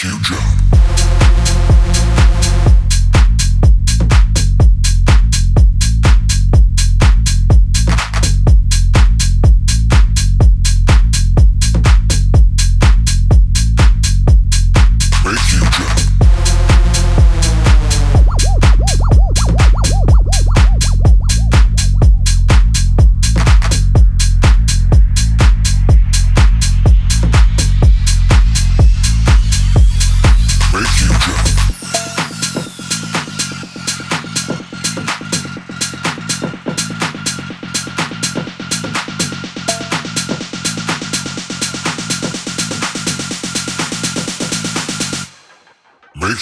future. 0.00 0.79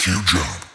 Make 0.07 0.33
you. 0.33 0.68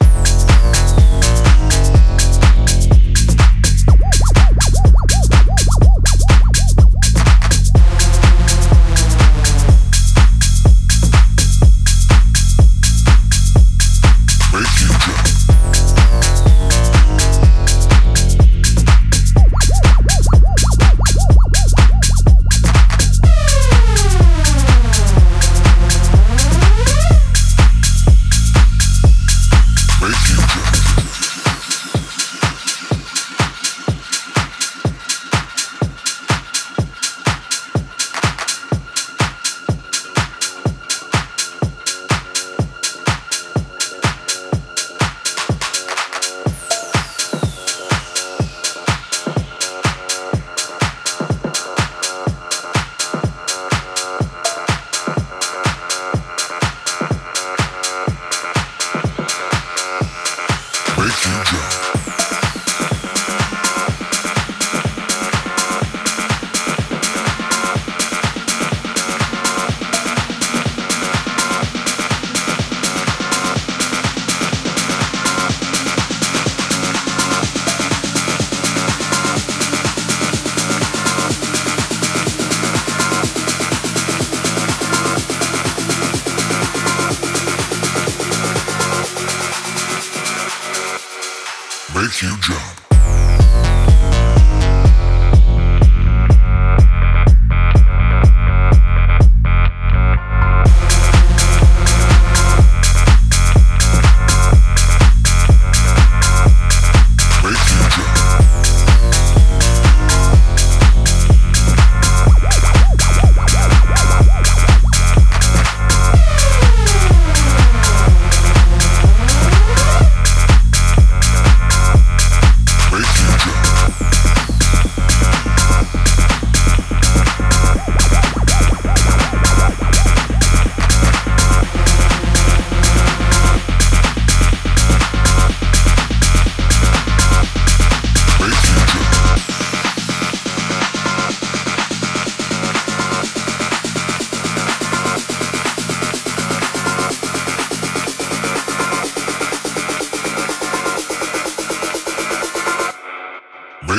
You 92.21 92.37
jump. 92.41 92.72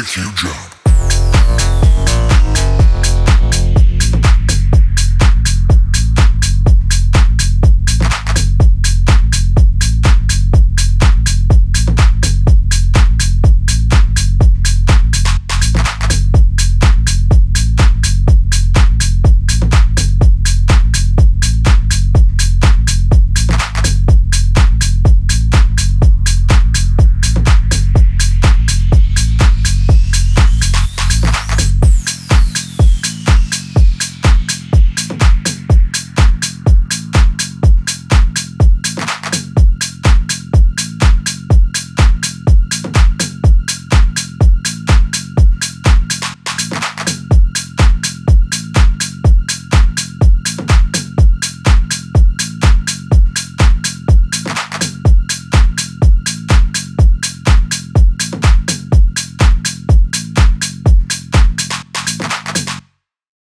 Future. 0.04 0.34
Jones. 0.34 0.63